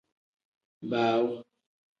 [0.89, 1.33] Baawu.